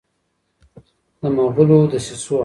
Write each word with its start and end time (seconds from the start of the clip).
د 1.19 1.21
مغولو 1.35 1.79
دسیسو 1.91 2.37